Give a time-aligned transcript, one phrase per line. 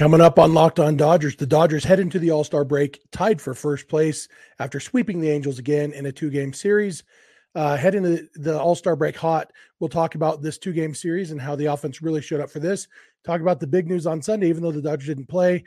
[0.00, 3.38] Coming up on Locked On Dodgers, the Dodgers head into the All Star break tied
[3.38, 7.04] for first place after sweeping the Angels again in a two game series.
[7.54, 9.52] Uh, head into the All Star break hot.
[9.78, 12.60] We'll talk about this two game series and how the offense really showed up for
[12.60, 12.88] this.
[13.26, 15.64] Talk about the big news on Sunday, even though the Dodgers didn't play,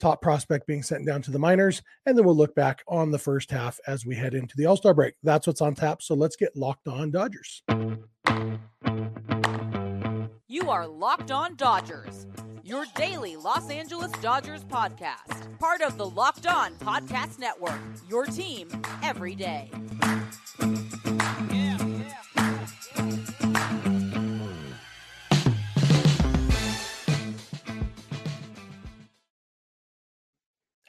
[0.00, 1.80] top prospect being sent down to the minors.
[2.06, 4.76] And then we'll look back on the first half as we head into the All
[4.76, 5.14] Star break.
[5.22, 6.02] That's what's on tap.
[6.02, 7.62] So let's get Locked On Dodgers.
[10.48, 12.26] You are Locked On Dodgers
[12.66, 15.56] your daily Los Angeles Dodgers podcast.
[15.60, 18.68] Part of the Locked On Podcast Network, your team
[19.04, 19.70] every day.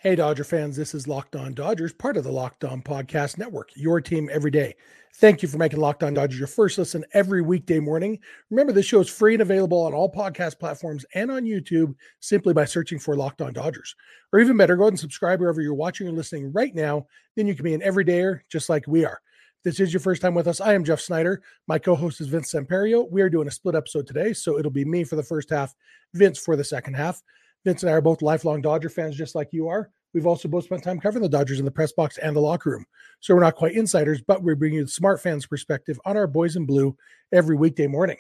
[0.08, 3.72] Hey, Dodger fans, this is Locked On Dodgers, part of the Locked On Podcast Network,
[3.76, 4.74] your team every day.
[5.16, 8.18] Thank you for making Locked On Dodgers your first listen every weekday morning.
[8.50, 12.54] Remember, this show is free and available on all podcast platforms and on YouTube simply
[12.54, 13.98] by searching for Locked On Dodgers.
[14.32, 17.06] Or even better, go ahead and subscribe wherever you're watching or listening right now.
[17.36, 19.20] Then you can be an everydayer just like we are.
[19.58, 20.62] If this is your first time with us.
[20.62, 21.42] I am Jeff Snider.
[21.68, 23.12] My co host is Vince Samperio.
[23.12, 25.76] We are doing a split episode today, so it'll be me for the first half,
[26.14, 27.22] Vince for the second half.
[27.66, 29.92] Vince and I are both lifelong Dodger fans, just like you are.
[30.14, 32.72] We've also both spent time covering the Dodgers in the press box and the locker
[32.72, 32.86] room.
[33.20, 36.28] So we're not quite insiders, but we're bringing you the smart fans perspective on our
[36.28, 36.96] boys in blue
[37.32, 38.18] every weekday morning.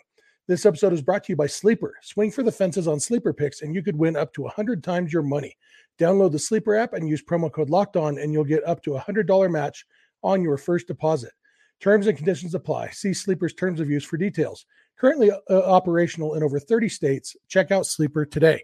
[0.47, 1.95] This episode is brought to you by Sleeper.
[2.01, 5.11] Swing for the fences on Sleeper picks, and you could win up to 100 times
[5.11, 5.57] your money.
[5.99, 8.95] Download the Sleeper app and use promo code Locked On, and you'll get up to
[8.95, 9.85] a $100 match
[10.23, 11.33] on your first deposit.
[11.79, 12.89] Terms and conditions apply.
[12.89, 14.65] See Sleeper's terms of use for details.
[14.97, 17.35] Currently uh, operational in over 30 states.
[17.49, 18.63] Check out Sleeper today.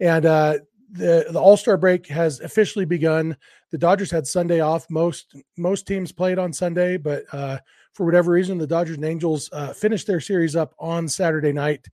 [0.00, 0.58] And uh,
[0.94, 3.36] the the All Star break has officially begun.
[3.72, 4.88] The Dodgers had Sunday off.
[4.88, 7.58] Most most teams played on Sunday, but uh,
[7.94, 11.86] for whatever reason, the Dodgers and Angels uh, finished their series up on Saturday night,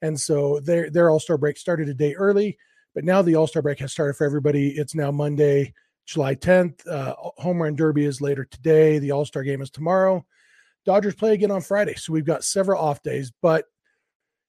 [0.00, 2.58] and so their their All Star break started a day early.
[2.94, 4.70] But now the All Star break has started for everybody.
[4.70, 5.74] It's now Monday,
[6.06, 6.86] July 10th.
[6.88, 8.98] Uh, Home Run Derby is later today.
[8.98, 10.24] The All Star game is tomorrow.
[10.86, 13.30] Dodgers play again on Friday, so we've got several off days.
[13.42, 13.66] But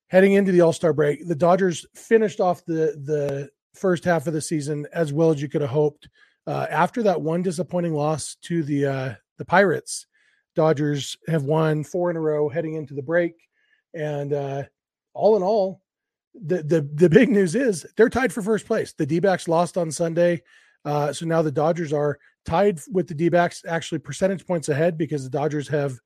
[0.07, 3.49] heading into the All Star break, the Dodgers finished off the the
[3.79, 6.09] first half of the season as well as you could have hoped.
[6.47, 10.07] Uh, after that one disappointing loss to the uh, the Pirates,
[10.55, 13.33] Dodgers have won four in a row heading into the break,
[13.93, 14.63] and uh,
[15.13, 15.81] all in all,
[16.33, 18.93] the the the big news is they're tied for first place.
[18.93, 20.41] The D-backs lost on Sunday,
[20.85, 25.23] uh, so now the Dodgers are tied with the D-backs, actually percentage points ahead because
[25.23, 25.99] the Dodgers have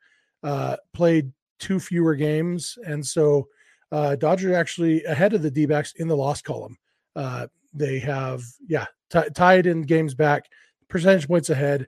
[0.44, 3.48] uh, played two fewer games, and so
[3.92, 6.78] uh, Dodgers actually ahead of the D-backs in the loss column.
[7.16, 10.46] Uh, they have, yeah, t- tied in games back,
[10.88, 11.88] percentage points ahead.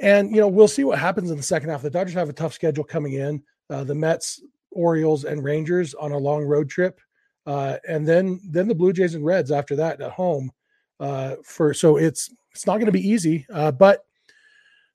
[0.00, 1.82] And, you know, we'll see what happens in the second half.
[1.82, 3.42] The Dodgers have a tough schedule coming in.
[3.70, 7.00] Uh, the Mets, Orioles, and Rangers on a long road trip.
[7.46, 10.50] Uh, and then then the Blue Jays and Reds after that at home.
[10.98, 13.46] Uh, for so it's it's not going to be easy.
[13.52, 14.04] Uh, but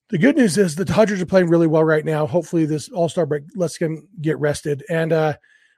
[0.09, 2.27] the good news is the Dodgers are playing really well right now.
[2.27, 4.83] Hopefully, this All Star break lets them get rested.
[4.89, 5.33] And uh,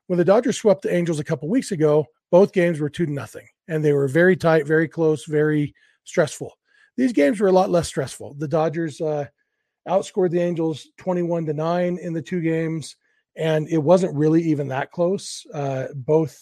[0.08, 3.12] when the Dodgers swept the Angels a couple weeks ago, both games were two to
[3.12, 6.52] nothing, and they were very tight, very close, very stressful.
[6.96, 8.36] These games were a lot less stressful.
[8.38, 9.26] The Dodgers uh,
[9.88, 12.96] outscored the Angels twenty-one to nine in the two games,
[13.36, 15.46] and it wasn't really even that close.
[15.54, 16.40] Uh, both,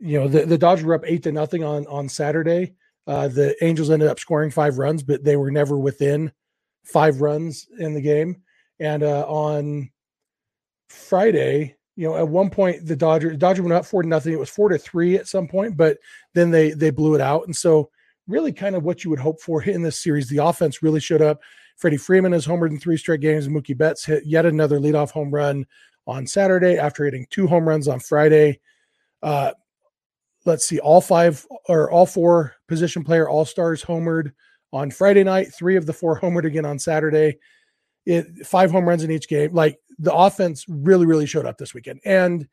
[0.00, 2.74] you know, the, the Dodgers were up eight to nothing on on Saturday.
[3.06, 6.30] Uh, the Angels ended up scoring five runs, but they were never within
[6.84, 8.42] five runs in the game.
[8.80, 9.90] And uh, on
[10.90, 14.32] Friday, you know, at one point the Dodgers Dodgers went up four to nothing.
[14.32, 15.98] It was four to three at some point, but
[16.32, 17.46] then they they blew it out.
[17.46, 17.90] And so
[18.28, 20.28] really kind of what you would hope for in this series.
[20.28, 21.40] The offense really showed up.
[21.76, 23.48] Freddie Freeman has homered in three straight games.
[23.48, 25.66] Mookie Betts hit yet another leadoff home run
[26.06, 28.60] on Saturday after hitting two home runs on Friday.
[29.20, 29.50] Uh,
[30.44, 34.30] let's see, all five or all four position player all stars homered
[34.72, 35.48] on Friday night.
[35.52, 37.38] Three of the four homered again on Saturday.
[38.08, 39.52] It five home runs in each game.
[39.52, 42.00] Like the offense really, really showed up this weekend.
[42.06, 42.48] And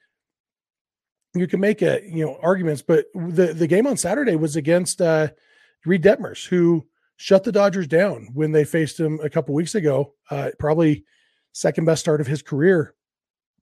[1.34, 5.02] you can make a you know arguments, but the the game on Saturday was against
[5.02, 5.30] uh,
[5.86, 6.86] Reid Detmers, who
[7.16, 10.14] shut the Dodgers down when they faced him a couple weeks ago.
[10.30, 11.06] Uh, probably
[11.54, 12.94] second best start of his career.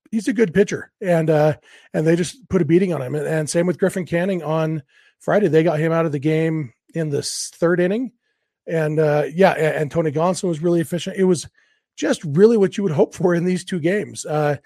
[0.10, 1.58] He's a good pitcher, and uh,
[1.94, 3.14] and they just put a beating on him.
[3.14, 4.82] And, and same with Griffin Canning on
[5.20, 5.48] Friday.
[5.48, 8.14] They got him out of the game in the third inning,
[8.66, 11.18] and uh, yeah, and, and Tony Gonsolin was really efficient.
[11.18, 11.48] It was
[11.96, 14.26] just really what you would hope for in these two games.
[14.26, 14.58] Uh,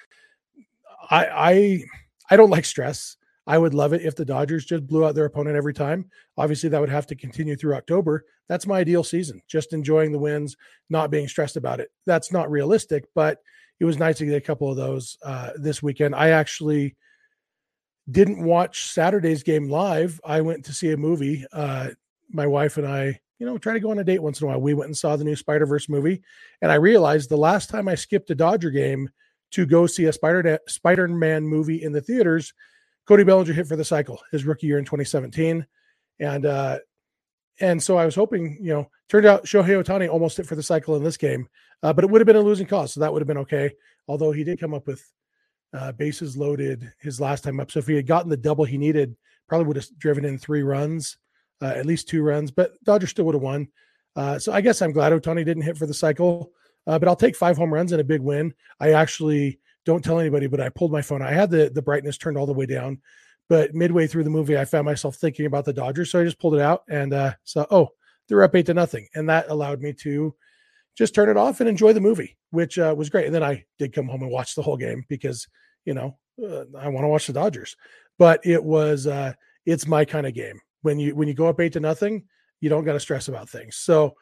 [1.10, 1.84] I, I
[2.30, 3.18] I don't like stress.
[3.46, 6.10] I would love it if the Dodgers just blew out their opponent every time.
[6.38, 8.26] Obviously, that would have to continue through October.
[8.50, 10.58] That's my ideal season, just enjoying the wins,
[10.90, 11.90] not being stressed about it.
[12.06, 13.40] That's not realistic, but
[13.80, 16.14] it was nice to get a couple of those uh, this weekend.
[16.14, 16.96] I actually
[18.12, 20.20] didn't watch Saturday's game live.
[20.26, 21.46] I went to see a movie.
[21.52, 21.90] Uh,
[22.30, 24.50] my wife and I, you know, try to go on a date once in a
[24.50, 24.62] while.
[24.62, 26.22] We went and saw the new Spider Verse movie,
[26.62, 29.10] and I realized the last time I skipped a Dodger game
[29.52, 32.54] to go see a Spider Spider Man movie in the theaters,
[33.08, 35.66] Cody Bellinger hit for the cycle his rookie year in 2017,
[36.20, 36.80] and uh,
[37.60, 40.64] and so I was hoping, you know, turned out Shohei Ohtani almost hit for the
[40.64, 41.48] cycle in this game,
[41.84, 43.72] uh, but it would have been a losing cause, so that would have been okay.
[44.08, 45.04] Although he did come up with
[45.74, 48.78] uh, bases loaded his last time up, so if he had gotten the double he
[48.78, 49.16] needed,
[49.48, 51.18] probably would have driven in three runs,
[51.62, 52.52] uh, at least two runs.
[52.52, 53.68] But Dodgers still would have won.
[54.16, 56.52] Uh, so I guess I'm glad Ohtani didn't hit for the cycle.
[56.86, 58.54] Uh, but I'll take five home runs and a big win.
[58.80, 61.22] I actually don't tell anybody, but I pulled my phone.
[61.22, 63.02] I had the the brightness turned all the way down
[63.50, 66.40] but midway through the movie, I found myself thinking about the Dodgers, so I just
[66.40, 67.90] pulled it out and uh, saw, oh,
[68.28, 70.36] they're up eight to nothing, and that allowed me to
[70.98, 73.26] just turn it off and enjoy the movie, which uh, was great.
[73.26, 75.48] And then I did come home and watch the whole game because
[75.86, 77.78] you know uh, I want to watch the Dodgers,
[78.18, 79.34] but it was uh,
[79.66, 80.60] it's my kind of game.
[80.88, 82.24] When you when you go up eight to nothing,
[82.62, 83.76] you don't got to stress about things.
[83.76, 84.16] So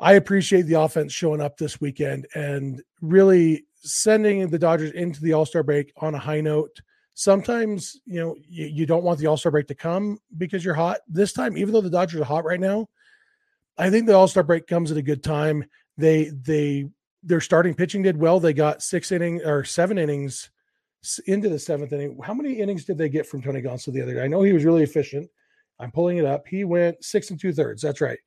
[0.00, 5.34] I appreciate the offense showing up this weekend and really sending the Dodgers into the
[5.34, 6.80] All Star break on a high note.
[7.12, 11.00] Sometimes you know you, you don't want the all-star break to come because you're hot.
[11.06, 12.88] This time even though the dodgers are hot right now
[13.76, 15.64] i think the all-star break comes at a good time.
[15.98, 16.88] They they
[17.22, 18.40] their starting pitching did well.
[18.40, 20.50] They got six inning or seven innings
[21.26, 22.18] into the seventh inning.
[22.22, 24.22] How many innings did they get from tony gonsolin the other day?
[24.22, 25.28] I know he was really efficient
[25.82, 28.18] i'm pulling it up he went six and two thirds that's right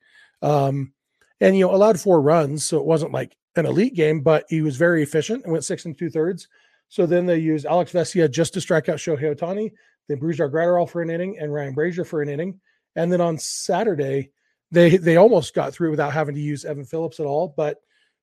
[0.42, 0.92] um
[1.40, 4.62] and you know allowed four runs so it wasn't like an elite game but he
[4.62, 6.46] was very efficient and went six and two thirds
[6.88, 9.72] so then they used Alex Vesia just to strike out Shohei Ohtani.
[10.08, 12.60] Then Brusdar Graterol for an inning and Ryan Brasier for an inning.
[12.94, 14.30] And then on Saturday,
[14.70, 17.78] they they almost got through without having to use Evan Phillips at all, but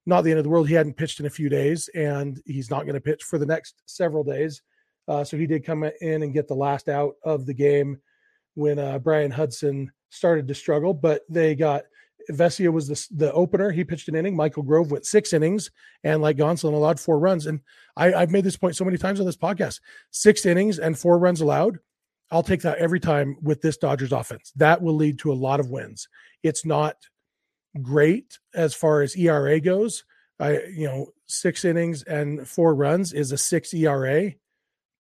[0.06, 0.68] not the end of the world.
[0.68, 3.46] He hadn't pitched in a few days, and he's not going to pitch for the
[3.46, 4.62] next several days.
[5.08, 7.98] Uh, so he did come in and get the last out of the game
[8.56, 10.94] when uh, Bryan Hudson started to struggle.
[10.94, 11.84] But they got
[12.32, 13.72] Vesia was the, the opener.
[13.72, 14.36] He pitched an inning.
[14.36, 15.72] Michael Grove went six innings,
[16.04, 17.48] and like Gonsolin allowed four runs.
[17.48, 17.62] And
[17.98, 19.80] I, I've made this point so many times on this podcast:
[20.12, 21.80] six innings and four runs allowed.
[22.32, 24.52] I'll take that every time with this Dodgers offense.
[24.56, 26.08] That will lead to a lot of wins.
[26.42, 26.96] It's not
[27.82, 30.04] great as far as ERA goes.
[30.40, 34.32] I, you know, six innings and four runs is a six ERA,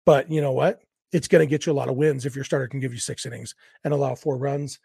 [0.05, 0.81] but you know what?
[1.11, 2.99] It's going to get you a lot of wins if your starter can give you
[2.99, 4.79] six innings and allow four runs.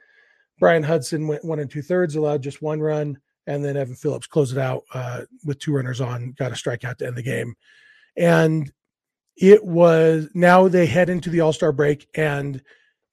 [0.58, 4.26] Bryan Hudson went one and two thirds, allowed just one run, and then Evan Phillips
[4.26, 7.55] closed it out uh, with two runners on, got a strikeout to end the game.
[8.17, 8.73] And
[9.37, 12.62] it was now they head into the All Star break and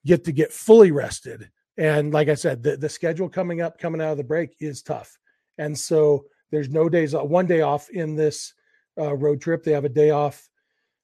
[0.06, 1.50] get to get fully rested.
[1.78, 4.82] And like I said, the, the schedule coming up, coming out of the break is
[4.82, 5.18] tough.
[5.58, 8.54] And so there's no days, one day off in this
[8.98, 9.64] uh, road trip.
[9.64, 10.50] They have a day off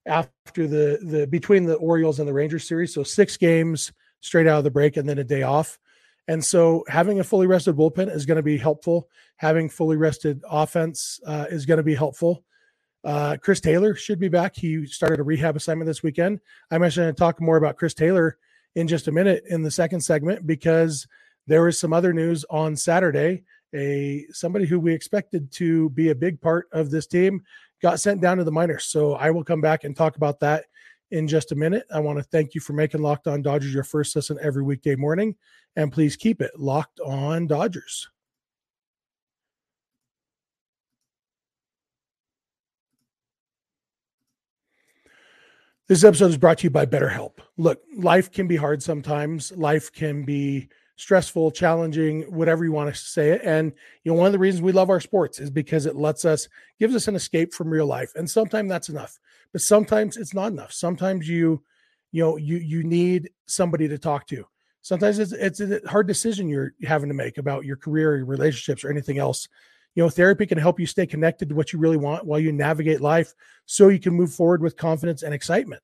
[0.09, 2.93] after the the between the Orioles and the Rangers series.
[2.93, 5.79] So six games straight out of the break and then a day off.
[6.27, 9.09] And so having a fully rested bullpen is going to be helpful.
[9.37, 12.43] Having fully rested offense uh, is going to be helpful.
[13.03, 14.55] Uh, Chris Taylor should be back.
[14.55, 16.39] He started a rehab assignment this weekend.
[16.69, 18.37] I'm actually going to talk more about Chris Taylor
[18.75, 21.07] in just a minute in the second segment because
[21.47, 23.43] there was some other news on Saturday.
[23.73, 27.43] A somebody who we expected to be a big part of this team
[27.81, 28.85] got sent down to the minors.
[28.85, 30.65] So I will come back and talk about that
[31.11, 31.85] in just a minute.
[31.93, 34.95] I want to thank you for making Locked On Dodgers your first listen every weekday
[34.95, 35.35] morning.
[35.75, 38.09] And please keep it locked on Dodgers.
[45.87, 47.39] This episode is brought to you by BetterHelp.
[47.57, 49.51] Look, life can be hard sometimes.
[49.53, 53.41] Life can be stressful, challenging, whatever you want to say it.
[53.43, 53.71] And
[54.03, 56.47] you know, one of the reasons we love our sports is because it lets us
[56.79, 58.11] gives us an escape from real life.
[58.15, 59.19] And sometimes that's enough
[59.51, 60.71] but sometimes it's not enough.
[60.71, 61.63] Sometimes you,
[62.11, 64.45] you know, you you need somebody to talk to.
[64.81, 68.83] Sometimes it's it's a hard decision you're having to make about your career, your relationships,
[68.83, 69.47] or anything else.
[69.95, 72.51] You know, therapy can help you stay connected to what you really want while you
[72.51, 73.33] navigate life,
[73.65, 75.81] so you can move forward with confidence and excitement.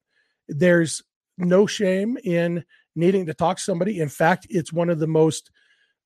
[0.47, 1.03] There's
[1.37, 2.63] no shame in
[2.95, 3.99] needing to talk to somebody.
[3.99, 5.51] In fact, it's one of the most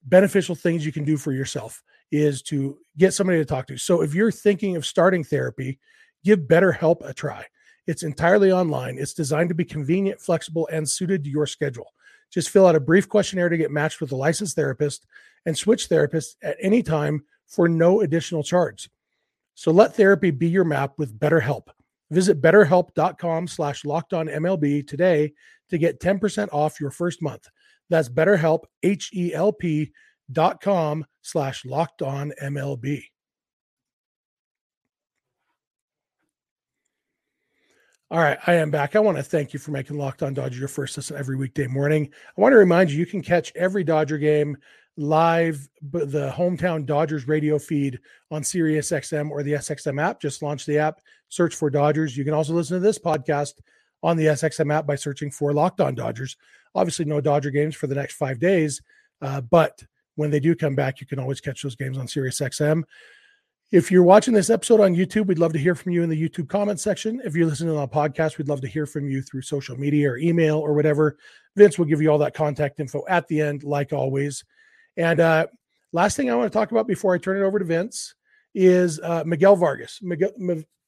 [0.03, 1.81] beneficial things you can do for yourself
[2.11, 3.77] is to get somebody to talk to.
[3.77, 5.79] So if you're thinking of starting therapy,
[6.23, 7.45] give BetterHelp a try.
[7.87, 8.97] It's entirely online.
[8.97, 11.93] It's designed to be convenient, flexible, and suited to your schedule.
[12.31, 15.05] Just fill out a brief questionnaire to get matched with a licensed therapist
[15.45, 18.89] and switch therapists at any time for no additional charge.
[19.55, 21.67] So let therapy be your map with BetterHelp.
[22.11, 25.33] Visit betterhelp.com slash MLB today
[25.69, 27.47] to get 10% off your first month.
[27.89, 29.91] That's betterhelp, H-E-L-P
[30.31, 33.03] dot com slash locked on MLB.
[38.11, 38.95] All right, I am back.
[38.95, 41.67] I want to thank you for making Locked On Dodgers your first listen every weekday
[41.67, 42.09] morning.
[42.35, 44.57] I want to remind you you can catch every Dodger game
[44.99, 47.99] live, the hometown Dodgers radio feed
[48.31, 50.19] on Sirius XM or the SXM app.
[50.19, 52.17] Just launch the app, search for Dodgers.
[52.17, 53.53] You can also listen to this podcast
[54.03, 56.35] on the SXM app by searching for Locked On Dodgers.
[56.75, 58.81] Obviously, no Dodger games for the next five days,
[59.21, 59.81] uh, but
[60.15, 62.83] when they do come back, you can always catch those games on Sirius XM.
[63.71, 66.29] If you're watching this episode on YouTube, we'd love to hear from you in the
[66.29, 67.21] YouTube comment section.
[67.23, 70.11] If you're listening on a podcast, we'd love to hear from you through social media
[70.11, 71.17] or email or whatever.
[71.55, 74.43] Vince will give you all that contact info at the end, like always.
[74.99, 75.47] And uh,
[75.93, 78.15] last thing I want to talk about before I turn it over to Vince
[78.53, 79.99] is uh, Miguel Vargas.
[80.01, 80.31] Miguel,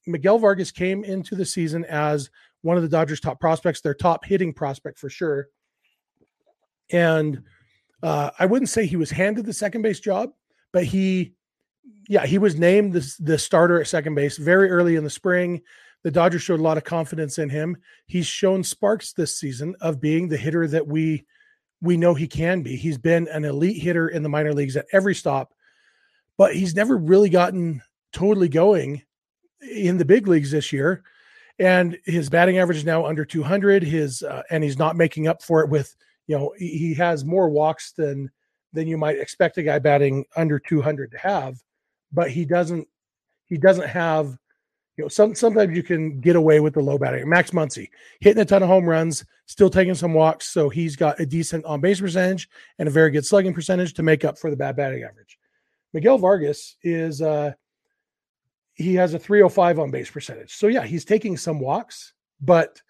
[0.06, 2.28] Miguel Vargas came into the season as
[2.60, 5.48] one of the Dodgers' top prospects, their top hitting prospect for sure.
[6.90, 7.42] And
[8.02, 10.30] uh, I wouldn't say he was handed the second base job,
[10.72, 11.32] but he
[12.06, 15.62] yeah, he was named the, the starter at second base very early in the spring.
[16.02, 17.78] The Dodgers showed a lot of confidence in him.
[18.06, 21.24] He's shown sparks this season of being the hitter that we
[21.82, 22.76] we know he can be.
[22.76, 25.52] He's been an elite hitter in the minor leagues at every stop,
[26.38, 29.02] but he's never really gotten totally going
[29.60, 31.02] in the big leagues this year.
[31.58, 33.82] And his batting average is now under 200.
[33.82, 35.94] His uh, and he's not making up for it with
[36.26, 38.30] you know he has more walks than
[38.72, 41.62] than you might expect a guy batting under 200 to have
[42.12, 42.86] but he doesn't
[43.46, 44.38] he doesn't have
[44.96, 47.28] you know some sometimes you can get away with the low batting.
[47.28, 47.88] Max Muncy
[48.20, 51.64] hitting a ton of home runs, still taking some walks, so he's got a decent
[51.64, 54.76] on base percentage and a very good slugging percentage to make up for the bad
[54.76, 55.38] batting average.
[55.92, 57.52] Miguel Vargas is uh
[58.74, 60.54] he has a 305 on base percentage.
[60.54, 62.80] So yeah, he's taking some walks, but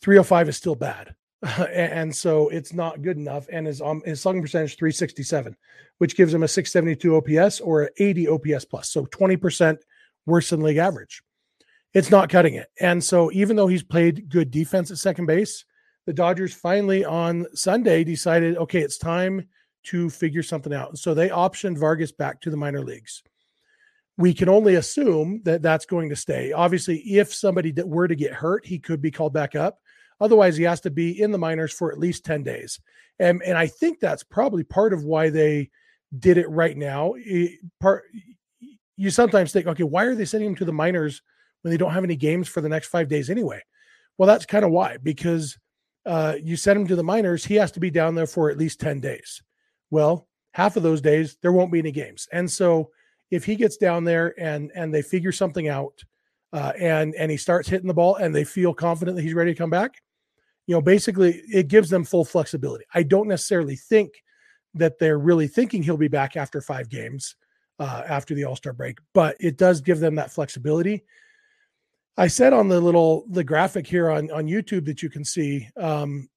[0.00, 1.14] 305 is still bad.
[1.72, 3.46] and so it's not good enough.
[3.52, 5.56] And his um, his slugging percentage 367,
[5.98, 9.84] which gives him a 672 OPS or an 80 OPS plus, so 20 percent
[10.26, 11.22] worse than league average.
[11.92, 12.66] It's not cutting it.
[12.80, 15.64] And so even though he's played good defense at second base,
[16.06, 19.48] the Dodgers finally on Sunday decided, okay, it's time
[19.84, 20.98] to figure something out.
[20.98, 23.22] So they optioned Vargas back to the minor leagues.
[24.16, 26.52] We can only assume that that's going to stay.
[26.52, 29.78] Obviously, if somebody were to get hurt, he could be called back up.
[30.20, 32.80] Otherwise, he has to be in the minors for at least 10 days.
[33.18, 35.70] And, and I think that's probably part of why they
[36.16, 37.14] did it right now.
[37.16, 38.04] It, part,
[38.96, 41.22] you sometimes think, okay, why are they sending him to the minors
[41.62, 43.60] when they don't have any games for the next five days anyway?
[44.18, 45.58] Well, that's kind of why, because
[46.06, 48.58] uh, you send him to the minors, he has to be down there for at
[48.58, 49.42] least 10 days.
[49.90, 52.28] Well, half of those days, there won't be any games.
[52.32, 52.90] And so
[53.30, 56.02] if he gets down there and and they figure something out,
[56.52, 59.52] uh, and and he starts hitting the ball and they feel confident that he's ready
[59.52, 60.00] to come back,
[60.66, 62.84] you know, basically it gives them full flexibility.
[62.94, 64.22] I don't necessarily think
[64.74, 67.36] that they're really thinking he'll be back after five games
[67.78, 71.04] uh, after the All Star break, but it does give them that flexibility.
[72.16, 75.68] I said on the little the graphic here on on YouTube that you can see
[75.76, 76.28] um,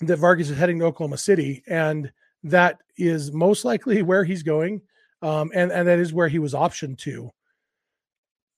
[0.00, 2.12] that Vargas is heading to Oklahoma City, and
[2.42, 4.82] that is most likely where he's going,
[5.22, 7.30] um, and and that is where he was optioned to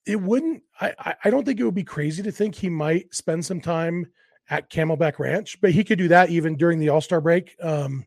[0.07, 3.45] it wouldn't I, I don't think it would be crazy to think he might spend
[3.45, 4.07] some time
[4.49, 7.55] at Camelback Ranch, but he could do that even during the All-Star break.
[7.61, 8.05] Um,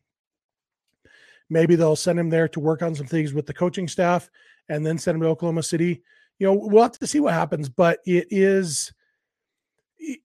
[1.51, 4.29] maybe they'll send him there to work on some things with the coaching staff
[4.69, 6.01] and then send him to Oklahoma City.
[6.39, 8.91] You know, we'll have to see what happens, but it is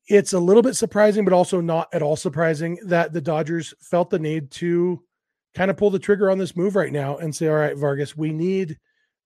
[0.09, 4.09] it's a little bit surprising, but also not at all surprising that the Dodgers felt
[4.09, 5.03] the need to
[5.55, 8.17] kind of pull the trigger on this move right now and say, all right, Vargas,
[8.17, 8.79] we need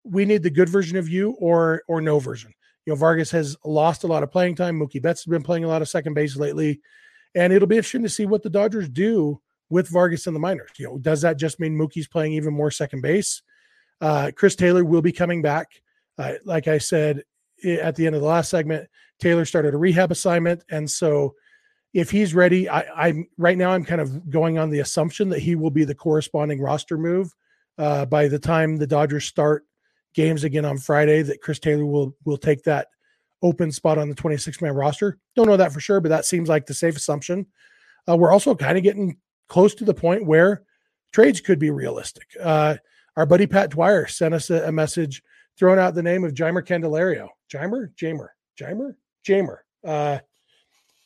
[0.03, 2.53] we need the good version of you or or no version.
[2.87, 4.81] You know, Vargas has lost a lot of playing time.
[4.81, 6.81] Mookie Betts has been playing a lot of second base lately,
[7.35, 10.71] and it'll be interesting to see what the Dodgers do with Vargas in the minors.
[10.77, 13.43] You know, does that just mean Mookie's playing even more second base?
[14.01, 15.69] Uh, Chris Taylor will be coming back.
[16.19, 17.23] Uh, like I said
[17.65, 21.35] at the end of the last segment, Taylor started a rehab assignment, and so
[21.93, 23.73] if he's ready, I, am right now.
[23.73, 27.35] I'm kind of going on the assumption that he will be the corresponding roster move
[27.79, 29.65] uh, by the time the Dodgers start
[30.15, 32.89] games again on Friday that Chris Taylor will will take that
[33.43, 35.19] open spot on the 26 man roster.
[35.35, 37.47] Don't know that for sure, but that seems like the safe assumption.
[38.09, 39.19] Uh, we're also kind of getting
[39.51, 40.63] close to the point where
[41.13, 42.29] trades could be realistic.
[42.41, 42.77] Uh,
[43.17, 45.23] our buddy Pat Dwyer sent us a, a, message
[45.59, 47.29] throwing out the name of Jeimer Candelario.
[47.53, 47.93] Jeimer?
[47.97, 48.29] Jamer.
[48.59, 48.95] Jeimer?
[49.27, 49.59] Jamer.
[49.85, 50.21] Uh,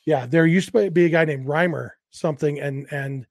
[0.05, 3.25] yeah, there used to be a guy named Reimer something, and and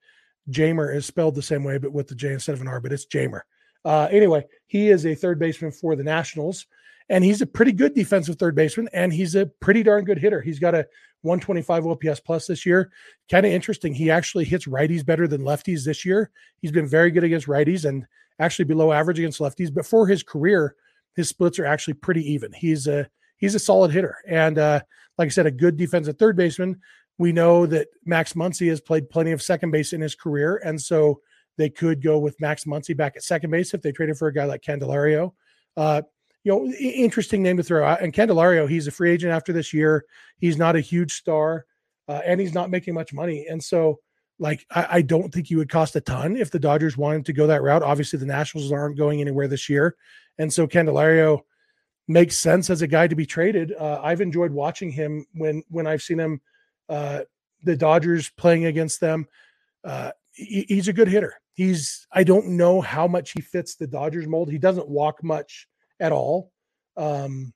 [0.50, 2.92] Jamer is spelled the same way, but with the J instead of an R, but
[2.92, 3.42] it's Jamer.
[3.84, 6.66] Uh, anyway, he is a third baseman for the Nationals,
[7.08, 10.40] and he's a pretty good defensive third baseman, and he's a pretty darn good hitter.
[10.40, 10.86] He's got a
[11.22, 12.90] 125 OPS plus this year.
[13.30, 13.94] Kind of interesting.
[13.94, 16.30] He actually hits righties better than lefties this year.
[16.60, 18.06] He's been very good against righties and
[18.38, 19.72] actually below average against lefties.
[19.72, 20.74] But for his career,
[21.14, 22.52] his splits are actually pretty even.
[22.52, 23.08] He's a
[23.38, 24.16] he's a solid hitter.
[24.28, 24.80] And uh,
[25.18, 26.80] like I said, a good defensive third baseman.
[27.18, 30.60] We know that Max Muncy has played plenty of second base in his career.
[30.64, 31.20] And so
[31.56, 34.34] they could go with Max Muncy back at second base if they traded for a
[34.34, 35.32] guy like Candelario.
[35.76, 36.02] Uh,
[36.44, 38.02] you know, interesting name to throw out.
[38.02, 40.04] And Candelario, he's a free agent after this year.
[40.38, 41.64] He's not a huge star,
[42.06, 43.46] uh, and he's not making much money.
[43.48, 44.00] And so,
[44.38, 47.32] like, I, I, don't think he would cost a ton if the Dodgers wanted to
[47.32, 47.82] go that route.
[47.82, 49.96] Obviously, the Nationals aren't going anywhere this year,
[50.38, 51.40] and so Candelario
[52.08, 53.72] makes sense as a guy to be traded.
[53.72, 56.40] Uh, I've enjoyed watching him when when I've seen him,
[56.90, 57.20] uh,
[57.62, 59.26] the Dodgers playing against them.
[59.82, 61.34] Uh, he, he's a good hitter.
[61.54, 64.50] He's I don't know how much he fits the Dodgers mold.
[64.50, 65.68] He doesn't walk much
[66.00, 66.52] at all.
[66.96, 67.52] Um,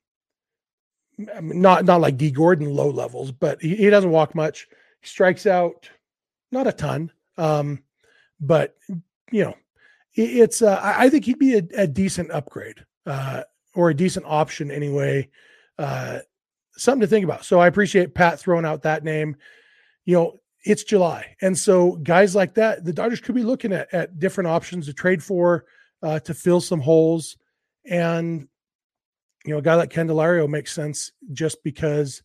[1.17, 4.67] not not like Dee Gordon low levels, but he, he doesn't walk much.
[5.01, 5.89] He strikes out
[6.51, 7.83] not a ton, um,
[8.39, 8.75] but
[9.31, 9.55] you know,
[10.15, 13.43] it, it's uh, I think he'd be a, a decent upgrade uh,
[13.75, 15.29] or a decent option anyway.
[15.77, 16.19] Uh,
[16.77, 17.45] something to think about.
[17.45, 19.35] So I appreciate Pat throwing out that name.
[20.05, 23.93] You know, it's July, and so guys like that, the Dodgers could be looking at
[23.93, 25.65] at different options to trade for
[26.01, 27.37] uh, to fill some holes.
[27.85, 28.47] And,
[29.45, 32.21] you know, a guy like Candelario makes sense just because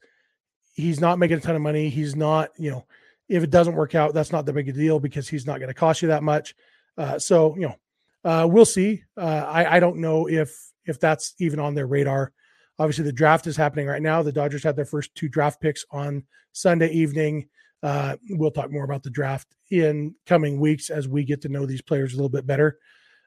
[0.73, 1.89] he's not making a ton of money.
[1.89, 2.87] He's not, you know,
[3.29, 5.75] if it doesn't work out, that's not the big deal because he's not going to
[5.75, 6.55] cost you that much.
[6.99, 7.77] Uh, so, you know,
[8.25, 9.03] uh, we'll see.
[9.17, 10.57] Uh, I, I don't know if
[10.87, 12.33] if that's even on their radar.
[12.79, 14.23] Obviously, the draft is happening right now.
[14.23, 17.49] The Dodgers had their first two draft picks on Sunday evening.
[17.83, 21.67] Uh, we'll talk more about the draft in coming weeks as we get to know
[21.67, 22.79] these players a little bit better.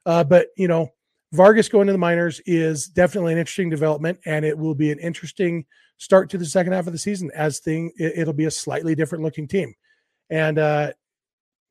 [0.05, 0.89] Uh, but you know,
[1.34, 5.00] Vargas going to the minors is definitely an interesting development, and it will be an
[5.00, 5.65] interesting
[5.98, 7.29] start to the second half of the season.
[7.36, 9.74] As thing, it, will be a slightly different looking team,
[10.29, 10.93] and uh,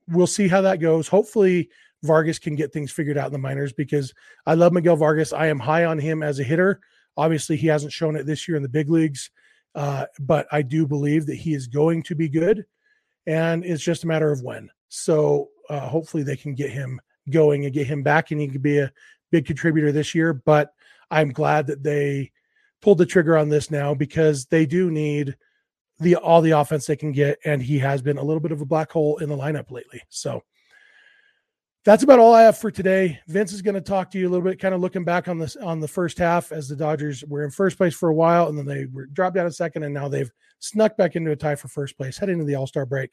[0.08, 1.08] we'll see how that goes.
[1.08, 1.70] Hopefully,
[2.02, 4.12] Vargas can get things figured out in the minors because
[4.44, 5.32] I love Miguel Vargas.
[5.32, 6.80] I am high on him as a hitter.
[7.16, 9.30] Obviously, he hasn't shown it this year in the big leagues,
[9.74, 12.66] uh, but I do believe that he is going to be good,
[13.26, 14.68] and it's just a matter of when.
[14.88, 18.62] So uh, hopefully, they can get him going and get him back, and he could
[18.62, 18.92] be a
[19.30, 20.72] big contributor this year, but
[21.10, 22.32] I'm glad that they
[22.82, 25.36] pulled the trigger on this now because they do need
[25.98, 28.60] the all the offense they can get, and he has been a little bit of
[28.60, 30.00] a black hole in the lineup lately.
[30.08, 30.42] So
[31.84, 33.20] that's about all I have for today.
[33.28, 35.38] Vince is going to talk to you a little bit, kind of looking back on
[35.38, 38.48] this on the first half as the Dodgers were in first place for a while,
[38.48, 41.36] and then they were dropped down a second, and now they've snuck back into a
[41.36, 43.10] tie for first place, heading to the All Star break.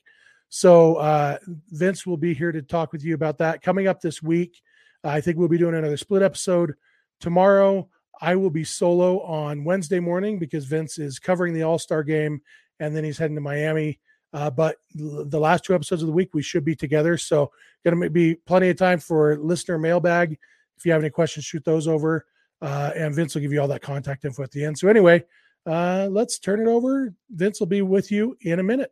[0.50, 1.38] So uh,
[1.70, 4.62] Vince will be here to talk with you about that coming up this week.
[5.04, 6.74] I think we'll be doing another split episode
[7.20, 7.90] tomorrow.
[8.22, 12.42] I will be solo on Wednesday morning because Vince is covering the All Star game
[12.80, 14.00] and then he's heading to Miami.
[14.34, 17.18] Uh, but the last two episodes of the week, we should be together.
[17.18, 17.52] So,
[17.86, 20.40] going to be plenty of time for listener mailbag.
[20.78, 22.26] If you have any questions, shoot those over.
[22.62, 24.78] Uh, and Vince will give you all that contact info at the end.
[24.78, 25.24] So, anyway,
[25.68, 27.14] uh, let's turn it over.
[27.30, 28.92] Vince will be with you in a minute.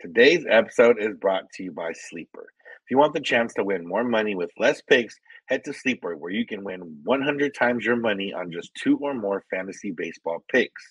[0.00, 2.54] Today's episode is brought to you by Sleeper.
[2.64, 6.16] If you want the chance to win more money with less picks, head to Sleeper
[6.16, 10.42] where you can win 100 times your money on just two or more fantasy baseball
[10.50, 10.82] picks.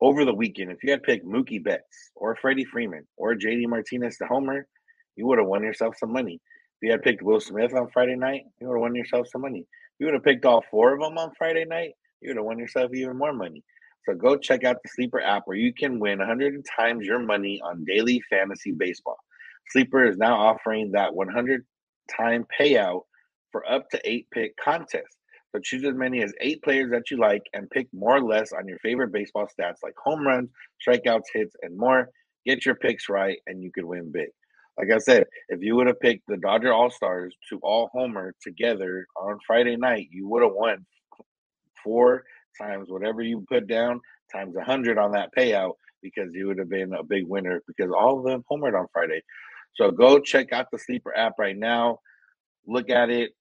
[0.00, 4.16] Over the weekend, if you had picked Mookie Betts or Freddie Freeman or JD Martinez
[4.16, 4.66] to homer,
[5.14, 6.40] you would have won yourself some money.
[6.80, 9.42] If you had picked Will Smith on Friday night, you would have won yourself some
[9.42, 9.60] money.
[9.60, 11.90] If you would have picked all four of them on Friday night,
[12.22, 13.62] you would have won yourself even more money.
[14.04, 17.60] So go check out the Sleeper app where you can win 100 times your money
[17.64, 19.18] on daily fantasy baseball.
[19.70, 21.64] Sleeper is now offering that 100
[22.16, 23.02] time payout
[23.52, 25.16] for up to eight pick contests.
[25.54, 28.52] So choose as many as eight players that you like and pick more or less
[28.52, 30.50] on your favorite baseball stats like home runs,
[30.86, 32.08] strikeouts, hits, and more.
[32.46, 34.28] Get your picks right and you could win big.
[34.78, 38.34] Like I said, if you would have picked the Dodger All Stars to all homer
[38.42, 40.86] together on Friday night, you would have won
[41.84, 42.24] four
[42.60, 44.00] times whatever you put down
[44.32, 47.92] times a hundred on that payout because you would have been a big winner because
[47.96, 49.22] all of them homered on Friday.
[49.74, 52.00] So go check out the sleeper app right now.
[52.66, 53.32] Look at it.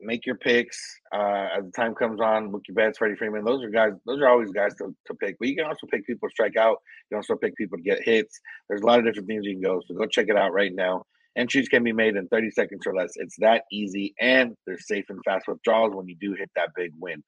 [0.00, 0.78] Make your picks
[1.12, 2.52] uh, as the time comes on.
[2.52, 3.44] Mookie Betts, Freddie Freeman.
[3.44, 3.92] Those are guys.
[4.06, 5.36] Those are always guys to, to pick.
[5.40, 6.78] But you can also pick people to strike out.
[7.10, 8.38] You can also pick people to get hits.
[8.68, 9.82] There's a lot of different things you can go.
[9.88, 11.04] So go check it out right now.
[11.36, 13.12] Entries can be made in 30 seconds or less.
[13.16, 16.92] It's that easy, and there's safe and fast withdrawals when you do hit that big
[16.98, 17.22] win.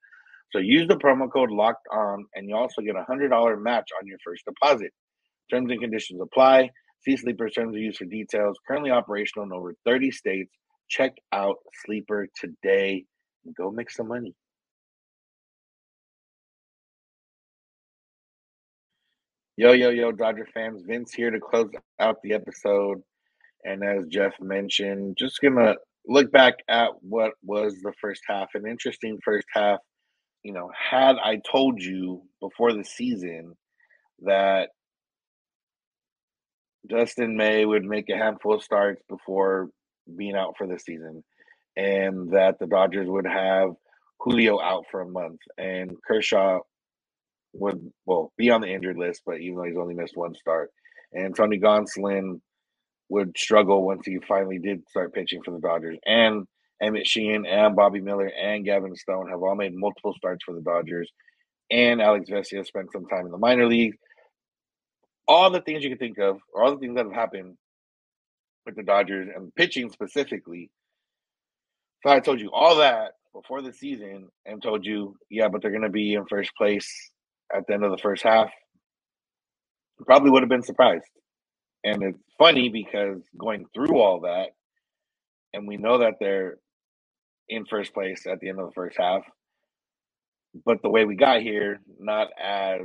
[0.51, 3.89] So use the promo code locked on and you also get a hundred dollar match
[3.99, 4.91] on your first deposit.
[5.49, 6.69] Terms and conditions apply.
[7.01, 8.57] See Sleeper terms of use for details.
[8.67, 10.53] Currently operational in over 30 states.
[10.89, 13.05] Check out Sleeper today
[13.45, 14.35] and go make some money.
[19.57, 20.83] Yo, yo, yo, Dodger fans.
[20.85, 23.01] Vince here to close out the episode.
[23.63, 25.75] And as Jeff mentioned, just gonna
[26.07, 29.79] look back at what was the first half, an interesting first half.
[30.43, 33.55] You know, had I told you before the season
[34.23, 34.69] that
[36.87, 39.69] Dustin May would make a handful of starts before
[40.17, 41.23] being out for the season,
[41.77, 43.71] and that the Dodgers would have
[44.19, 46.59] Julio out for a month, and Kershaw
[47.53, 50.71] would well be on the injured list, but even though he's only missed one start,
[51.13, 52.41] and Tony Gonsolin
[53.09, 56.47] would struggle once he finally did start pitching for the Dodgers, and
[56.81, 60.61] Emmett Sheehan and Bobby Miller and Gavin Stone have all made multiple starts for the
[60.61, 61.11] Dodgers,
[61.69, 63.95] and Alex Vesia spent some time in the minor league.
[65.27, 67.55] All the things you can think of, or all the things that have happened
[68.65, 70.69] with the Dodgers and pitching specifically.
[72.03, 75.71] So I told you all that before the season and told you, yeah, but they're
[75.71, 77.11] going to be in first place
[77.55, 78.51] at the end of the first half,
[80.05, 81.05] probably would have been surprised.
[81.83, 84.49] And it's funny because going through all that,
[85.53, 86.57] and we know that they're
[87.51, 89.23] in first place at the end of the first half,
[90.65, 92.81] but the way we got here, not as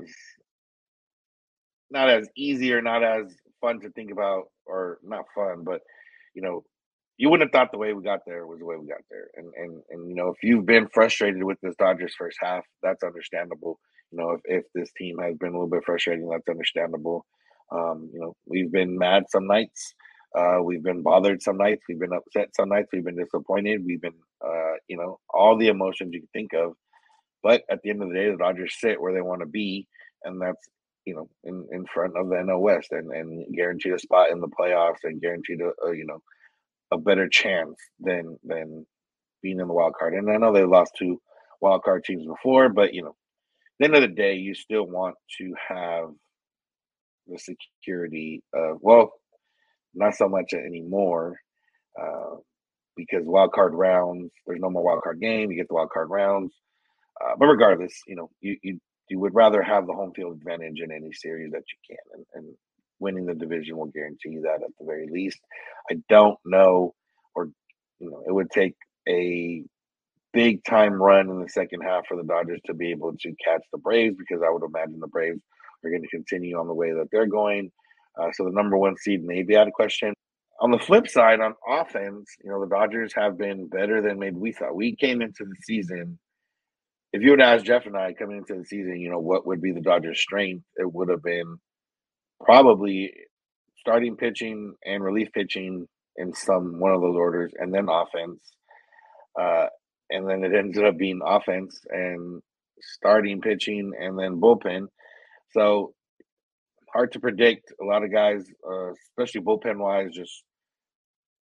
[1.90, 5.80] not as easy or not as fun to think about, or not fun, but
[6.34, 6.64] you know,
[7.16, 9.28] you wouldn't have thought the way we got there was the way we got there.
[9.36, 13.02] And and and you know, if you've been frustrated with this Dodgers first half, that's
[13.04, 13.78] understandable.
[14.12, 17.24] You know, if, if this team has been a little bit frustrating, that's understandable.
[17.72, 19.94] Um, you know, we've been mad some nights.
[20.36, 21.82] Uh, we've been bothered some nights.
[21.88, 22.88] We've been upset some nights.
[22.92, 23.84] We've been disappointed.
[23.84, 24.12] We've been,
[24.44, 26.72] uh, you know, all the emotions you can think of.
[27.42, 29.86] But at the end of the day, the Dodgers sit where they want to be,
[30.24, 30.68] and that's
[31.04, 34.40] you know in, in front of the NL West and and guaranteed a spot in
[34.40, 36.20] the playoffs and guaranteed a, a you know
[36.92, 38.86] a better chance than than
[39.42, 40.14] being in the wild card.
[40.14, 41.20] And I know they lost two
[41.60, 44.86] wild card teams before, but you know at the end of the day, you still
[44.86, 46.08] want to have
[47.26, 49.12] the security of well,
[49.94, 51.36] not so much anymore,
[52.00, 52.36] uh,
[52.96, 54.30] because wild card rounds.
[54.46, 55.50] There's no more wild card game.
[55.50, 56.52] You get the wild card rounds,
[57.20, 60.80] uh, but regardless, you know you, you you would rather have the home field advantage
[60.80, 62.54] in any series that you can, and, and
[62.98, 65.38] winning the division will guarantee you that at the very least.
[65.90, 66.94] I don't know,
[67.34, 67.50] or
[68.00, 68.74] you know, it would take
[69.08, 69.64] a
[70.32, 73.62] big time run in the second half for the Dodgers to be able to catch
[73.72, 75.40] the Braves because I would imagine the Braves
[75.84, 77.70] are going to continue on the way that they're going.
[78.20, 80.12] Uh, so the number one seed may be out of question.
[80.60, 84.36] On the flip side, on offense, you know, the Dodgers have been better than maybe
[84.36, 84.74] we thought.
[84.74, 86.18] We came into the season.
[87.12, 89.60] If you would ask Jeff and I coming into the season, you know, what would
[89.60, 91.58] be the Dodgers' strength, it would have been
[92.44, 93.12] probably
[93.76, 98.40] starting pitching and relief pitching in some one of those orders, and then offense.
[99.38, 99.66] Uh,
[100.10, 102.42] and then it ended up being offense and
[102.80, 104.86] starting pitching and then bullpen.
[105.50, 105.94] So
[106.92, 107.72] hard to predict.
[107.80, 110.44] A lot of guys, uh, especially bullpen wise, just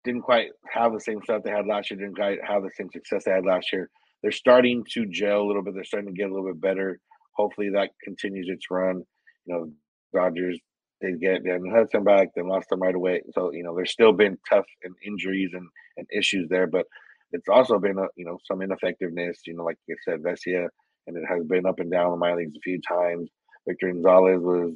[0.03, 1.99] didn't quite have the same stuff they had last year.
[1.99, 3.89] Didn't quite have the same success they had last year.
[4.21, 5.73] They're starting to gel a little bit.
[5.73, 6.99] They're starting to get a little bit better.
[7.36, 9.03] Hopefully that continues its run.
[9.45, 9.71] You know,
[10.13, 10.60] Dodgers
[11.03, 13.21] they get Dan Hudson back, then lost them right away.
[13.34, 16.86] So you know, there's still been tough and injuries and, and issues there, but
[17.32, 19.41] it's also been a, you know some ineffectiveness.
[19.45, 20.67] You know, like I said, Vesia,
[21.08, 23.29] and it has been up and down the minor leagues a few times.
[23.67, 24.75] Victor Gonzalez was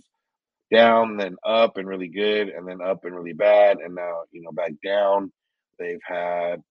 [0.72, 4.42] down, then up and really good, and then up and really bad, and now you
[4.42, 5.32] know back down.
[5.80, 6.62] They've had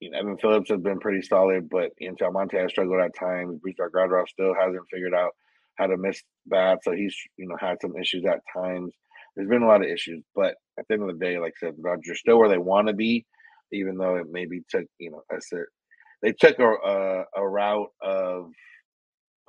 [0.00, 3.60] you know Evan Phillips has been pretty solid, but Ian Almonte has struggled at times.
[3.60, 5.32] Brusdar Graterol still hasn't figured out
[5.76, 8.92] how to miss bats, so he's you know had some issues at times.
[9.36, 11.66] There's been a lot of issues, but at the end of the day, like I
[11.66, 13.24] said, the Dodgers are still where they want to be
[13.72, 15.64] even though it maybe took you know I said
[16.22, 18.50] they took a, a, a route of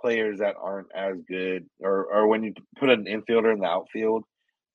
[0.04, 4.24] players that aren't as good, or or when you put an infielder in the outfield,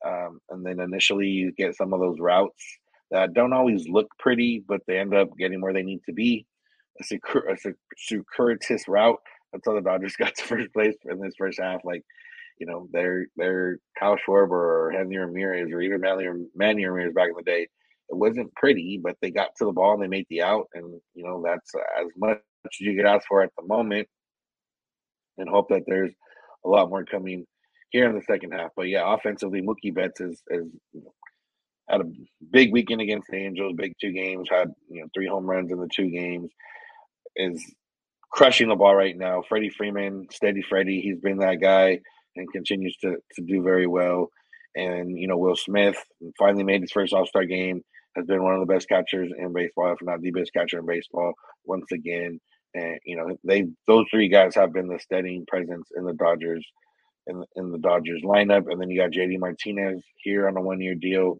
[0.07, 2.63] um, and then initially you get some of those routes
[3.11, 6.47] that don't always look pretty, but they end up getting where they need to be.
[7.01, 9.21] A, secur- a circuitous route.
[9.53, 11.81] That's how the Dodgers got to first place in this first half.
[11.85, 12.03] Like,
[12.59, 17.29] you know, they're they're Kyle Schwarber or Hanley Ramirez or even Manny, Manny Ramirez back
[17.29, 17.69] in the day
[18.09, 21.01] it wasn't pretty, but they got to the ball and they made the out, and
[21.15, 24.09] you know that's as much as you could ask for at the moment,
[25.39, 26.13] and hope that there's
[26.65, 27.47] a lot more coming
[27.91, 28.71] here in the second half.
[28.77, 30.67] But yeah, offensively, Mookie Betts is, is
[31.89, 32.11] had a
[32.51, 35.79] big weekend against the Angels, big two games, had you know three home runs in
[35.79, 36.51] the two games,
[37.37, 37.65] is
[38.31, 39.43] crushing the ball right now.
[39.49, 42.01] Freddie Freeman, steady Freddie, he's been that guy
[42.37, 44.29] and continues to to do very well.
[44.75, 45.97] And you know, Will Smith
[46.39, 47.83] finally made his first All Star game
[48.17, 50.87] has been one of the best catchers in baseball, if not the best catcher in
[50.87, 51.33] baseball,
[51.65, 52.41] once again.
[52.75, 56.65] And you know, they those three guys have been the steadying presence in the Dodgers
[57.27, 58.71] in, in the Dodgers lineup.
[58.71, 61.39] And then you got JD Martinez here on a one year deal.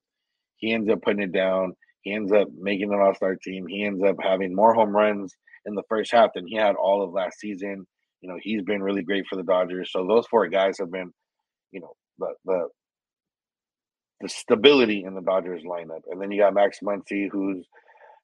[0.57, 1.75] He ends up putting it down.
[2.03, 3.67] He ends up making an All Star team.
[3.67, 5.35] He ends up having more home runs
[5.67, 7.87] in the first half than he had all of last season.
[8.21, 9.91] You know, he's been really great for the Dodgers.
[9.93, 11.13] So those four guys have been,
[11.73, 12.69] you know, the the
[14.21, 16.01] the stability in the Dodgers lineup.
[16.11, 17.67] And then you got Max Muncy, who's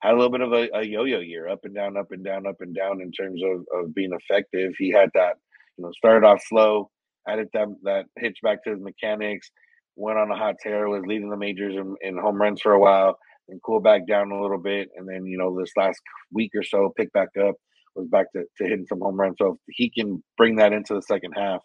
[0.04, 2.46] had a little bit of a, a, yo-yo year, up and down, up and down,
[2.46, 4.72] up and down in terms of, of being effective.
[4.78, 5.36] He had that,
[5.78, 6.90] you know, started off slow,
[7.26, 9.50] added that that hitch back to his mechanics,
[9.96, 12.78] went on a hot tear, was leading the majors in, in home runs for a
[12.78, 16.50] while, and cooled back down a little bit, and then you know this last week
[16.54, 17.54] or so picked back up,
[17.96, 19.36] was back to, to hitting some home runs.
[19.38, 21.62] So he can bring that into the second half,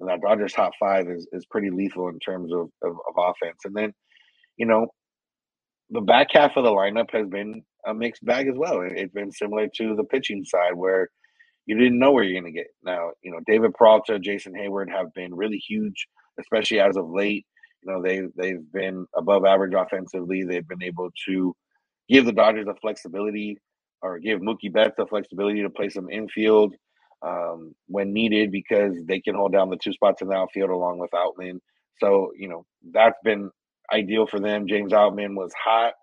[0.00, 3.58] and that Dodgers top five is is pretty lethal in terms of, of, of offense.
[3.64, 3.92] And then,
[4.56, 4.88] you know,
[5.90, 8.80] the back half of the lineup has been a mixed bag as well.
[8.82, 11.08] It's been similar to the pitching side where
[11.66, 12.68] you didn't know where you're going to get.
[12.84, 16.06] Now, you know, David Peralta, Jason Heyward have been really huge,
[16.40, 17.46] especially as of late.
[17.82, 20.44] You know, they they've been above average offensively.
[20.44, 21.54] They've been able to
[22.08, 23.58] give the Dodgers the flexibility
[24.02, 26.74] or give Mookie Betts the flexibility to play some infield
[27.26, 30.98] um, when needed because they can hold down the two spots in the outfield along
[30.98, 31.58] with Outman.
[31.98, 33.50] So, you know, that's been
[33.92, 34.68] ideal for them.
[34.68, 35.94] James Outman was hot,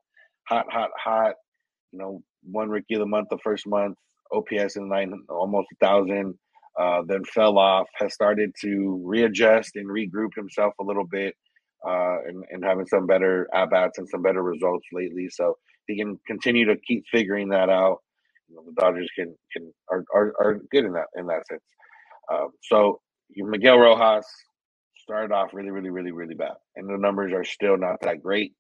[0.48, 1.36] hot, hot, hot.
[1.94, 3.98] You know, one rookie of the month the first month,
[4.34, 6.36] OPS in nine, almost a thousand.
[6.80, 11.36] Uh, then fell off, has started to readjust and regroup himself a little bit,
[11.88, 15.30] uh, and, and having some better at bats and some better results lately.
[15.32, 18.00] So he can continue to keep figuring that out.
[18.50, 21.62] You know, the Dodgers can can are, are, are good in that in that sense.
[22.34, 23.02] Um, so
[23.36, 24.28] Miguel Rojas
[25.04, 28.54] started off really, really, really, really bad, and the numbers are still not that great.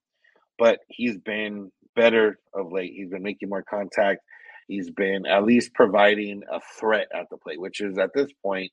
[0.60, 2.94] But he's been better of late.
[2.96, 4.22] He's been making more contact.
[4.68, 8.72] He's been at least providing a threat at the plate, which is at this point,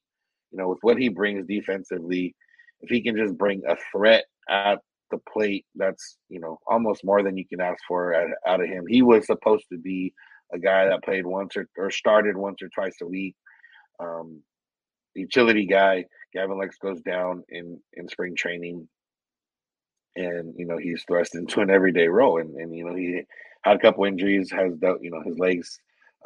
[0.53, 2.35] you know, with what he brings defensively,
[2.81, 4.79] if he can just bring a threat at
[5.11, 8.69] the plate, that's you know almost more than you can ask for out, out of
[8.69, 8.85] him.
[8.89, 10.13] He was supposed to be
[10.53, 13.35] a guy that played once or, or started once or twice a week.
[13.99, 14.43] Um,
[15.15, 16.05] utility guy.
[16.33, 18.89] Gavin Lux goes down in in spring training,
[20.17, 22.41] and you know he's thrust into an everyday role.
[22.41, 23.23] And and you know he
[23.63, 25.79] had a couple injuries, has you know his legs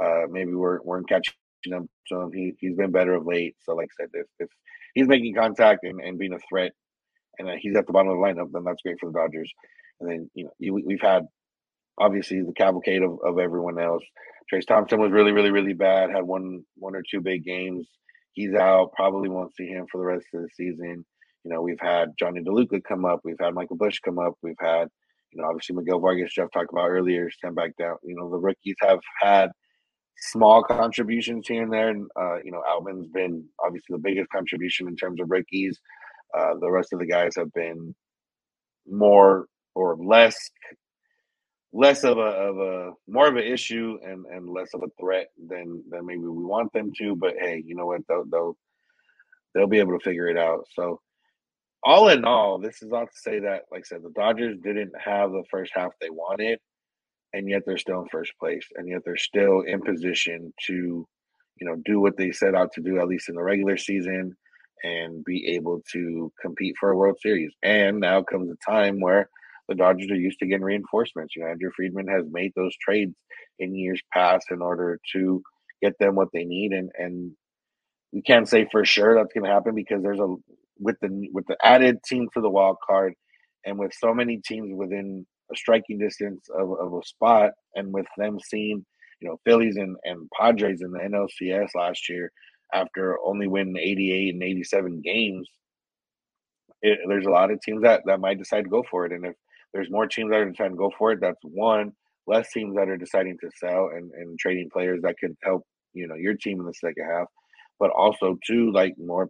[0.02, 1.88] uh, maybe weren't weren't catching him.
[2.06, 3.56] So he he's been better of late.
[3.64, 4.48] So like I said, if, if
[4.94, 6.72] he's making contact and, and being a threat,
[7.38, 9.52] and he's at the bottom of the lineup, then that's great for the Dodgers.
[10.00, 11.26] And then you know we've had
[11.98, 14.02] obviously the cavalcade of, of everyone else.
[14.52, 16.10] Trayce Thompson was really, really, really bad.
[16.10, 17.88] Had one one or two big games.
[18.32, 18.92] He's out.
[18.94, 21.04] Probably won't see him for the rest of the season.
[21.44, 23.20] You know, we've had Jonny DeLuca come up.
[23.22, 24.34] We've had Michael Busch come up.
[24.42, 24.88] We've had,
[25.30, 27.96] you know, obviously Miguel Vargas, Jeff talked about earlier, stand back down.
[28.02, 29.50] You know, the rookies have had
[30.16, 31.90] small contributions here and there.
[31.90, 35.78] And, uh, you know, Outman's been obviously the biggest contribution in terms of rookies.
[36.36, 37.94] Uh, the rest of the guys have been
[38.86, 40.36] more or less
[41.72, 45.26] less of a of a more of an issue and and less of a threat
[45.48, 47.16] than than maybe we want them to.
[47.16, 48.02] But hey, you know what?
[48.08, 48.56] They'll they'll,
[49.54, 50.66] they'll be able to figure it out.
[50.72, 51.00] So
[51.84, 54.92] all in all, this is not to say that, like I said, the Dodgers didn't
[55.02, 56.58] have the first half they wanted,
[57.32, 61.06] and yet they're still in first place, and yet they're still in position to,
[61.56, 64.36] you know, do what they set out to do at least in the regular season,
[64.82, 67.52] and be able to compete for a World Series.
[67.62, 69.28] And now comes a time where
[69.68, 71.34] the Dodgers are used to getting reinforcements.
[71.36, 73.14] You know, Andrew Friedman has made those trades
[73.58, 75.42] in years past in order to
[75.82, 77.32] get them what they need, and and
[78.12, 80.36] we can't say for sure that's going to happen because there's a
[80.84, 83.14] with the with the added team for the wild card,
[83.66, 88.06] and with so many teams within a striking distance of, of a spot, and with
[88.16, 88.84] them seeing
[89.20, 92.30] you know Phillies and, and Padres in the NLCS last year
[92.72, 95.48] after only winning 88 and 87 games,
[96.82, 99.12] it, there's a lot of teams that, that might decide to go for it.
[99.12, 99.34] And if
[99.74, 101.20] there's more teams that are trying to go for it.
[101.20, 101.92] That's one.
[102.26, 106.06] Less teams that are deciding to sell and, and trading players that could help you
[106.08, 107.26] know your team in the second half,
[107.78, 109.28] but also two like more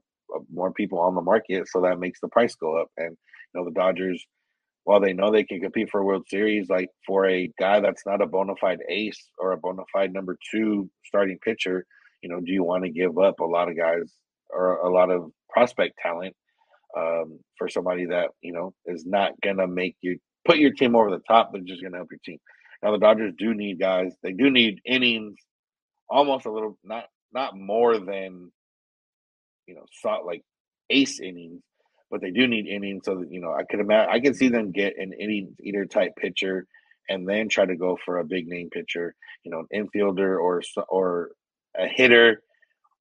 [0.52, 2.88] more people on the market, so that makes the price go up.
[2.96, 4.24] And you know the Dodgers,
[4.84, 8.06] while they know they can compete for a World Series, like for a guy that's
[8.06, 11.86] not a bona fide ace or a bona fide number two starting pitcher,
[12.22, 14.12] you know, do you want to give up a lot of guys
[14.50, 16.34] or a lot of prospect talent
[16.96, 21.10] um, for somebody that you know is not gonna make you put your team over
[21.10, 22.38] the top, but just to help your team.
[22.82, 24.14] Now the Dodgers do need guys.
[24.22, 25.36] They do need innings,
[26.08, 28.52] almost a little not not more than
[29.66, 30.42] you know, sort like
[30.90, 31.62] ace innings,
[32.10, 33.04] but they do need innings.
[33.04, 35.86] So that you know, I could imagine I can see them get an inning eater
[35.86, 36.66] type pitcher,
[37.08, 39.14] and then try to go for a big name pitcher.
[39.44, 41.30] You know, an infielder or or
[41.76, 42.42] a hitter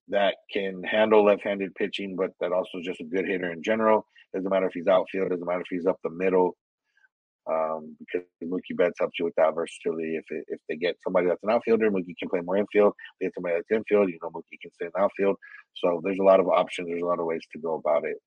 [0.10, 4.06] that can handle left-handed pitching, but that also is just a good hitter in general.
[4.34, 6.58] Doesn't matter if he's outfield, doesn't matter if he's up the middle
[7.50, 10.16] um, because Mookie Betts helps you with that versatility.
[10.16, 12.94] If it, if they get somebody that's an outfielder, Mookie can play more infield.
[12.96, 15.38] If they get somebody that's infield, you know Mookie can stay in outfield.
[15.76, 16.88] So there's a lot of options.
[16.88, 18.18] There's a lot of ways to go about it.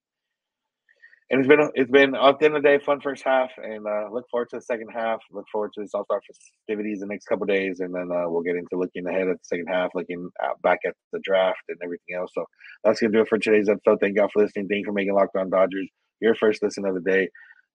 [1.28, 3.84] And it's been it's been at the end of the day fun first half, and
[3.84, 5.18] uh, look forward to the second half.
[5.32, 8.42] Look forward to the All Star festivities the next couple days, and then uh, we'll
[8.42, 10.30] get into looking ahead at the second half, looking
[10.62, 12.30] back at the draft and everything else.
[12.32, 12.44] So
[12.84, 13.98] that's gonna do it for today's episode.
[14.00, 14.68] Thank y'all for listening.
[14.68, 15.88] Thank you for making Locked On Dodgers
[16.20, 17.28] your first listen of the day.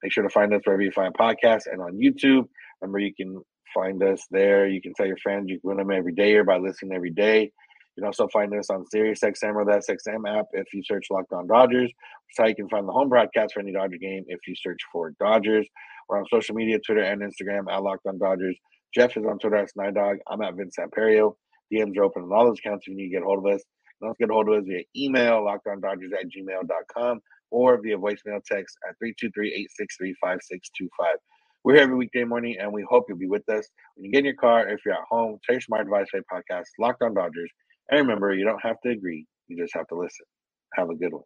[0.04, 2.48] Make sure to find us wherever you find podcasts and on YouTube.
[2.82, 3.42] Remember, you can
[3.74, 4.68] find us there.
[4.68, 7.12] You can tell your friends you can win them every day or by listening every
[7.12, 7.52] day.
[7.96, 11.34] You can also find us on SiriusXM or the SXM app if you search Locked
[11.34, 11.92] On Dodgers.
[12.34, 15.14] So you can find the home broadcast for any Dodger game if you search for
[15.20, 15.68] Dodgers.
[16.08, 18.58] We're on social media, Twitter and Instagram at Locked On Dodgers.
[18.96, 20.18] Jeff is on Twitter at Snydog.
[20.30, 21.36] I'm at Vince Samperio.
[21.74, 23.62] DMs are open on all those accounts if you need to get hold of us.
[24.02, 27.20] You can also get hold of us via email, lockedondodgers at gmail.com
[27.52, 30.88] or via voicemail text at 323-863-5625.
[31.64, 33.68] We're here every weekday morning, and we hope you'll be with us.
[33.96, 36.66] When you get in your car, if you're at home, tell your smart play podcast,
[36.80, 37.52] Locked On Dodgers.
[37.92, 39.28] And remember, you don't have to agree.
[39.48, 40.26] You just have to listen.
[40.76, 41.24] Have a good one.